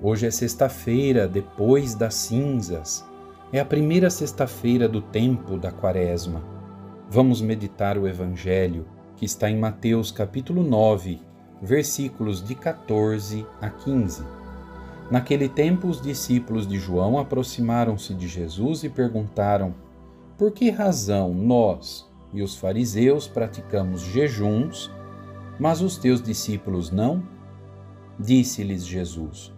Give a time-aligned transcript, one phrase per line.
[0.00, 3.04] Hoje é sexta-feira, depois das cinzas.
[3.52, 6.40] É a primeira sexta-feira do tempo da Quaresma.
[7.10, 11.20] Vamos meditar o Evangelho que está em Mateus capítulo 9,
[11.60, 14.22] versículos de 14 a 15.
[15.10, 19.74] Naquele tempo, os discípulos de João aproximaram-se de Jesus e perguntaram:
[20.36, 24.92] Por que razão nós e os fariseus praticamos jejuns,
[25.58, 27.20] mas os teus discípulos não?
[28.16, 29.57] Disse-lhes Jesus: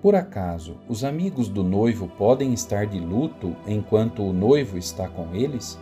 [0.00, 5.34] por acaso, os amigos do noivo podem estar de luto enquanto o noivo está com
[5.34, 5.78] eles?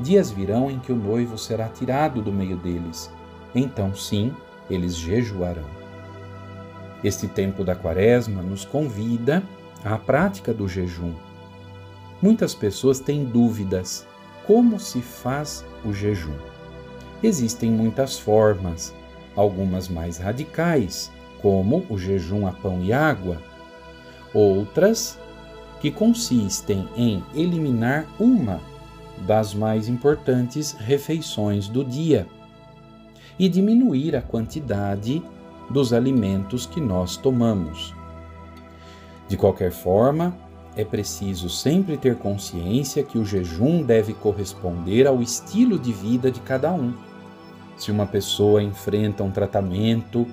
[0.00, 3.10] Dias virão em que o noivo será tirado do meio deles.
[3.54, 4.34] Então, sim,
[4.68, 5.64] eles jejuarão.
[7.04, 9.42] Este tempo da Quaresma nos convida
[9.84, 11.12] à prática do jejum.
[12.20, 14.06] Muitas pessoas têm dúvidas:
[14.46, 16.36] como se faz o jejum?
[17.22, 18.92] Existem muitas formas,
[19.36, 23.40] algumas mais radicais, como o jejum a pão e água,
[24.32, 25.18] outras
[25.80, 28.60] que consistem em eliminar uma
[29.26, 32.26] das mais importantes refeições do dia
[33.38, 35.22] e diminuir a quantidade
[35.70, 37.94] dos alimentos que nós tomamos.
[39.28, 40.36] De qualquer forma,
[40.76, 46.40] é preciso sempre ter consciência que o jejum deve corresponder ao estilo de vida de
[46.40, 46.92] cada um.
[47.76, 50.26] Se uma pessoa enfrenta um tratamento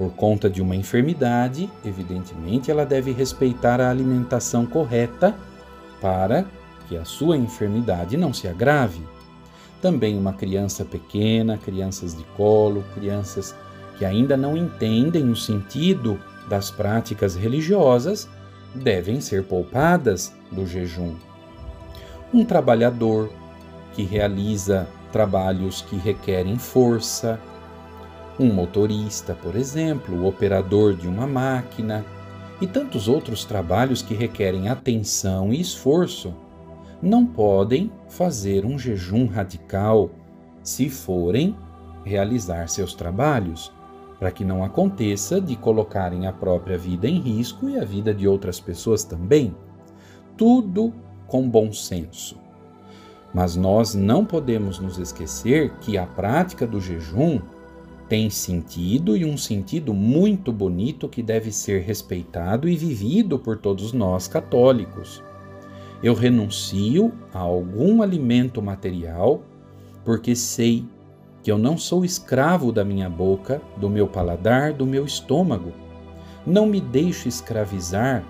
[0.00, 5.36] por conta de uma enfermidade, evidentemente ela deve respeitar a alimentação correta
[6.00, 6.46] para
[6.88, 9.02] que a sua enfermidade não se agrave.
[9.82, 13.54] Também uma criança pequena, crianças de colo, crianças
[13.98, 18.26] que ainda não entendem o sentido das práticas religiosas,
[18.74, 21.14] devem ser poupadas do jejum.
[22.32, 23.30] Um trabalhador
[23.92, 27.38] que realiza trabalhos que requerem força,
[28.40, 32.02] um motorista, por exemplo, o operador de uma máquina
[32.58, 36.34] e tantos outros trabalhos que requerem atenção e esforço,
[37.02, 40.10] não podem fazer um jejum radical
[40.62, 41.54] se forem
[42.02, 43.70] realizar seus trabalhos,
[44.18, 48.26] para que não aconteça de colocarem a própria vida em risco e a vida de
[48.26, 49.54] outras pessoas também.
[50.36, 50.94] Tudo
[51.26, 52.38] com bom senso.
[53.34, 57.38] Mas nós não podemos nos esquecer que a prática do jejum
[58.10, 63.92] tem sentido e um sentido muito bonito que deve ser respeitado e vivido por todos
[63.92, 65.22] nós católicos.
[66.02, 69.44] Eu renuncio a algum alimento material
[70.04, 70.84] porque sei
[71.40, 75.72] que eu não sou escravo da minha boca, do meu paladar, do meu estômago.
[76.44, 78.24] Não me deixo escravizar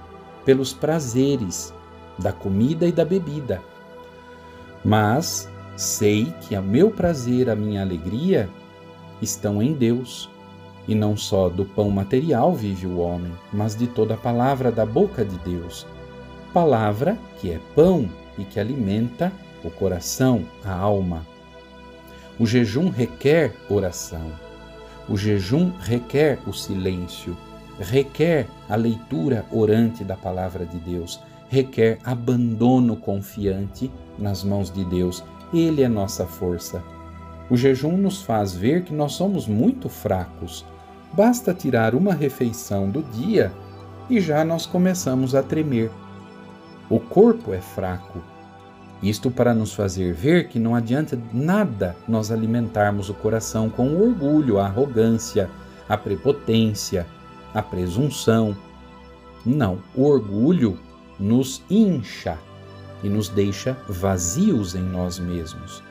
[0.44, 1.72] pelos prazeres
[2.18, 3.62] da comida e da bebida.
[4.84, 8.46] Mas sei que a meu prazer, a minha alegria
[9.20, 10.28] estão em Deus.
[10.88, 14.84] E não só do pão material vive o homem, mas de toda a palavra da
[14.84, 15.86] boca de Deus.
[16.52, 18.08] Palavra que é pão
[18.38, 19.32] e que alimenta
[19.62, 21.26] o coração, a alma.
[22.38, 24.32] O jejum requer oração.
[25.08, 27.36] O jejum requer o silêncio,
[27.78, 35.22] requer a leitura orante da palavra de Deus, requer abandono confiante nas mãos de Deus.
[35.52, 36.82] Ele é nossa força,
[37.50, 40.64] o jejum nos faz ver que nós somos muito fracos.
[41.12, 43.52] Basta tirar uma refeição do dia
[44.08, 45.90] e já nós começamos a tremer.
[46.88, 48.20] O corpo é fraco.
[49.02, 54.08] Isto para nos fazer ver que não adianta nada nós alimentarmos o coração com o
[54.08, 55.50] orgulho, a arrogância,
[55.88, 57.06] a prepotência,
[57.52, 58.56] a presunção.
[59.44, 60.78] Não, o orgulho
[61.18, 62.38] nos incha
[63.02, 65.82] e nos deixa vazios em nós mesmos.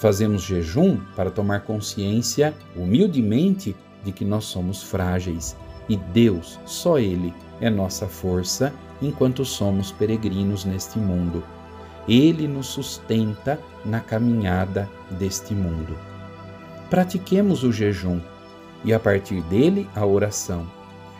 [0.00, 5.54] Fazemos jejum para tomar consciência, humildemente, de que nós somos frágeis
[5.90, 11.44] e Deus, só Ele, é nossa força enquanto somos peregrinos neste mundo.
[12.08, 14.88] Ele nos sustenta na caminhada
[15.18, 15.94] deste mundo.
[16.88, 18.20] Pratiquemos o jejum
[18.82, 20.66] e, a partir dele, a oração.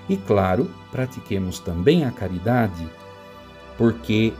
[0.08, 2.88] E, claro, pratiquemos também a caridade,
[3.76, 4.32] porque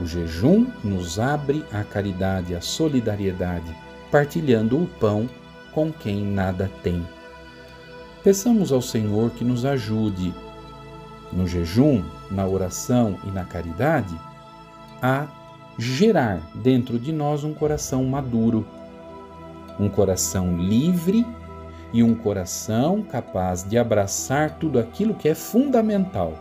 [0.00, 3.74] o jejum nos abre a caridade, a solidariedade,
[4.10, 5.28] partilhando o pão
[5.72, 7.06] com quem nada tem.
[8.22, 10.32] Peçamos ao Senhor que nos ajude,
[11.32, 14.18] no jejum, na oração e na caridade,
[15.02, 15.26] a
[15.78, 18.66] gerar dentro de nós um coração maduro,
[19.78, 21.26] um coração livre
[21.92, 26.34] e um coração capaz de abraçar tudo aquilo que é fundamental,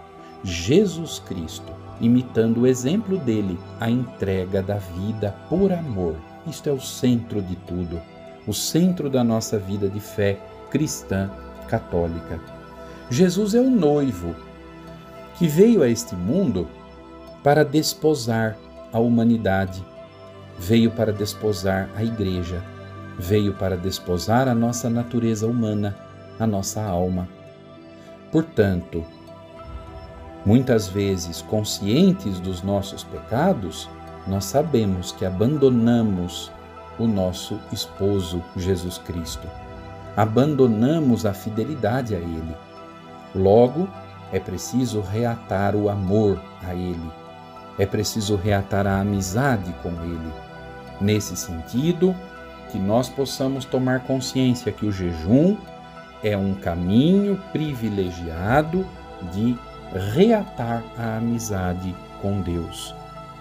[0.44, 6.16] Jesus Cristo imitando o exemplo dele, a entrega da vida por amor.
[6.46, 8.00] Isto é o centro de tudo,
[8.46, 10.40] o centro da nossa vida de fé
[10.70, 11.30] cristã
[11.68, 12.40] católica.
[13.10, 14.36] Jesus é o noivo
[15.38, 16.68] que veio a este mundo
[17.44, 18.58] para desposar
[18.92, 19.84] a humanidade,
[20.58, 22.62] veio para desposar a igreja,
[23.18, 25.96] veio para desposar a nossa natureza humana,
[26.40, 27.28] a nossa alma.
[28.32, 29.06] Portanto,
[30.48, 33.90] muitas vezes conscientes dos nossos pecados,
[34.26, 36.50] nós sabemos que abandonamos
[36.98, 39.46] o nosso esposo Jesus Cristo.
[40.16, 42.56] Abandonamos a fidelidade a Ele.
[43.36, 43.90] Logo,
[44.32, 47.12] é preciso reatar o amor a Ele.
[47.78, 50.32] É preciso reatar a amizade com Ele.
[51.02, 52.16] Nesse sentido,
[52.72, 55.58] que nós possamos tomar consciência que o jejum
[56.24, 58.86] é um caminho privilegiado
[59.34, 59.58] de
[59.94, 62.94] reatar a amizade com Deus,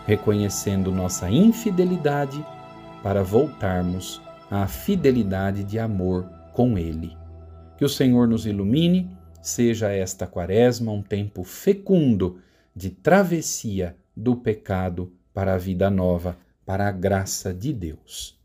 [0.07, 2.45] reconhecendo nossa infidelidade
[3.03, 4.21] para voltarmos
[4.51, 7.17] à fidelidade de amor com Ele.
[7.77, 9.11] Que o Senhor nos ilumine,
[9.43, 12.39] seja esta quaresma um tempo fecundo
[12.75, 18.36] de travessia do pecado para a vida nova, para a graça de Deus.